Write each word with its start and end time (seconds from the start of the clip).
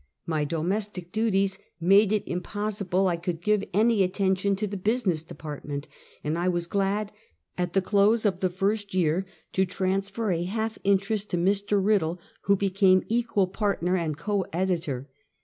My 0.25 0.45
domestic 0.45 1.11
duties 1.11 1.59
made 1.79 2.11
it 2.11 2.23
impossible 2.27 3.07
I 3.07 3.17
could 3.17 3.39
give 3.39 3.63
any 3.71 4.01
attention 4.01 4.55
to 4.55 4.65
the 4.65 4.75
business 4.75 5.21
department, 5.21 5.87
and 6.23 6.39
I 6.39 6.47
was 6.49 6.65
glad, 6.65 7.11
at 7.55 7.73
the 7.73 7.83
close 7.83 8.25
of 8.25 8.39
the 8.39 8.49
first 8.49 8.95
year, 8.95 9.27
to 9.53 9.63
transfer 9.63 10.31
a 10.31 10.41
half 10.43 10.79
interest 10.83 11.29
to 11.29 11.37
Mr. 11.37 11.79
Riddle, 11.79 12.19
who 12.45 12.55
became 12.55 13.03
equal 13.09 13.45
partner 13.45 13.95
and 13.95 14.17
co 14.17 14.41
editor. 14.51 15.07